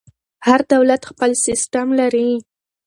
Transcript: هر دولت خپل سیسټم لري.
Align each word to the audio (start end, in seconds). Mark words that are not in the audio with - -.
هر 0.47 0.61
دولت 0.73 1.01
خپل 1.11 1.31
سیسټم 1.45 1.87
لري. 1.99 2.29